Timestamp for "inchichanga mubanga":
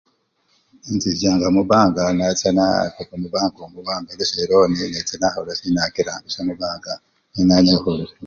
0.89-2.01